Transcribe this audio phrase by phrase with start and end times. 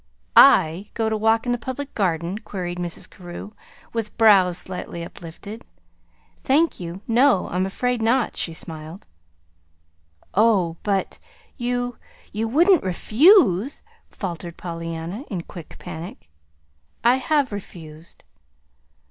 [0.35, 3.07] "I go to walk in the Public Garden?" queried Mrs.
[3.07, 3.51] Carew,
[3.93, 5.63] with brows slightly uplifted.
[6.37, 9.05] "Thank you, no, I'm afraid not," she smiled.
[10.33, 11.19] "Oh, but
[11.55, 11.99] you
[12.33, 16.29] you wouldn't REFUSE!" faltered Pollyanna, in quick panic.
[17.03, 18.23] "I have refused."